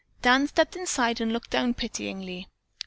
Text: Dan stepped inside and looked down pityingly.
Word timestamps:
Dan 0.23 0.47
stepped 0.47 0.75
inside 0.75 1.21
and 1.21 1.31
looked 1.31 1.51
down 1.51 1.75
pityingly. 1.75 2.47